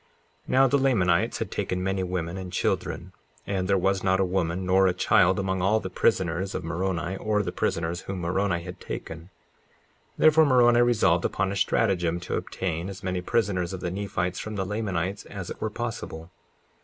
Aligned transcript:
54:3 0.01 0.07
Now 0.47 0.65
the 0.67 0.77
Lamanites 0.79 1.37
had 1.37 1.51
taken 1.51 1.83
many 1.83 2.01
women 2.01 2.35
and 2.35 2.51
children, 2.51 3.11
and 3.45 3.67
there 3.67 3.77
was 3.77 4.03
not 4.03 4.19
a 4.19 4.25
woman 4.25 4.65
nor 4.65 4.87
a 4.87 4.95
child 4.95 5.37
among 5.37 5.61
all 5.61 5.79
the 5.79 5.91
prisoners 5.91 6.55
of 6.55 6.63
Moroni, 6.63 7.17
or 7.17 7.43
the 7.43 7.51
prisoners 7.51 8.01
whom 8.01 8.21
Moroni 8.21 8.63
had 8.63 8.79
taken; 8.79 9.29
therefore 10.17 10.45
Moroni 10.47 10.81
resolved 10.81 11.23
upon 11.23 11.51
a 11.51 11.55
stratagem 11.55 12.19
to 12.21 12.33
obtain 12.33 12.89
as 12.89 13.03
many 13.03 13.21
prisoners 13.21 13.73
of 13.73 13.79
the 13.79 13.91
Nephites 13.91 14.39
from 14.39 14.55
the 14.55 14.65
Lamanites 14.65 15.23
as 15.25 15.51
it 15.51 15.61
were 15.61 15.69
possible. 15.69 16.31